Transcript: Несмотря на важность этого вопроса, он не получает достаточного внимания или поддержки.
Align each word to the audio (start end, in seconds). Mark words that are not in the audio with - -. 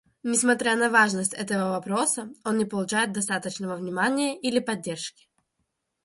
Несмотря 0.23 0.75
на 0.75 0.89
важность 0.89 1.35
этого 1.35 1.69
вопроса, 1.73 2.33
он 2.43 2.57
не 2.57 2.65
получает 2.65 3.11
достаточного 3.13 3.75
внимания 3.75 4.35
или 4.35 4.57
поддержки. 4.57 5.29